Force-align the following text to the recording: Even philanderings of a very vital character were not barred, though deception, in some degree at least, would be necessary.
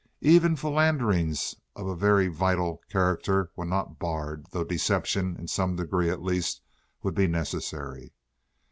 Even 0.23 0.55
philanderings 0.55 1.57
of 1.75 1.85
a 1.85 1.95
very 1.95 2.27
vital 2.27 2.81
character 2.89 3.51
were 3.55 3.67
not 3.67 3.99
barred, 3.99 4.47
though 4.49 4.63
deception, 4.63 5.35
in 5.37 5.47
some 5.47 5.75
degree 5.75 6.09
at 6.09 6.23
least, 6.23 6.63
would 7.03 7.13
be 7.13 7.27
necessary. 7.27 8.11